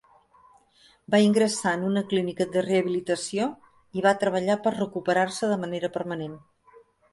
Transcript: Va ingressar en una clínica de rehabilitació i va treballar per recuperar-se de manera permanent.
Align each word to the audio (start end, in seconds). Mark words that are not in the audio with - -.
Va 1.15 1.19
ingressar 1.25 1.73
en 1.79 1.83
una 1.89 2.03
clínica 2.13 2.47
de 2.55 2.65
rehabilitació 2.69 3.47
i 4.01 4.05
va 4.07 4.15
treballar 4.25 4.59
per 4.67 4.75
recuperar-se 4.81 5.53
de 5.55 5.63
manera 5.67 5.95
permanent. 6.01 6.37